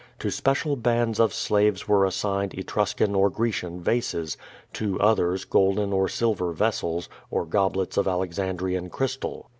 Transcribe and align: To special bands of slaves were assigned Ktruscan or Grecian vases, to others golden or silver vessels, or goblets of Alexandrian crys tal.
To 0.17 0.31
special 0.31 0.75
bands 0.77 1.19
of 1.19 1.31
slaves 1.31 1.87
were 1.87 2.05
assigned 2.05 2.53
Ktruscan 2.65 3.13
or 3.15 3.29
Grecian 3.29 3.81
vases, 3.81 4.35
to 4.73 4.99
others 4.99 5.45
golden 5.45 5.93
or 5.93 6.09
silver 6.09 6.51
vessels, 6.53 7.07
or 7.29 7.45
goblets 7.45 7.97
of 7.97 8.07
Alexandrian 8.07 8.89
crys 8.89 9.15
tal. 9.19 9.49